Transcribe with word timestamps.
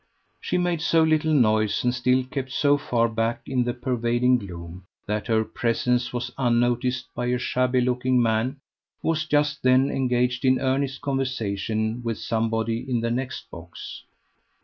She 0.39 0.57
made 0.57 0.81
so 0.81 1.03
little 1.03 1.31
noise, 1.31 1.83
and 1.83 1.93
still 1.93 2.23
kept 2.23 2.51
so 2.51 2.75
far 2.75 3.07
back 3.07 3.43
in 3.45 3.65
the 3.65 3.73
pervading 3.75 4.39
gloom, 4.39 4.85
that 5.05 5.27
her 5.27 5.43
presence 5.45 6.11
was 6.11 6.31
unnoticed 6.39 7.05
by 7.13 7.27
a 7.27 7.37
shabby 7.37 7.81
looking 7.81 8.19
man, 8.19 8.59
who 9.03 9.09
was 9.09 9.25
just 9.27 9.61
then 9.61 9.91
engaged 9.91 10.43
in 10.43 10.59
earnest 10.59 11.01
conversation 11.01 12.01
with 12.01 12.17
somebody 12.17 12.79
in 12.89 13.01
the 13.01 13.11
next 13.11 13.51
box. 13.51 14.01